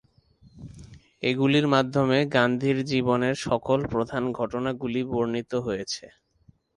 [1.23, 6.05] এগুলির মাধ্যমে গান্ধীর জীবনের সকল প্রধান ঘটনাগুলি বর্ণিত হয়েছে।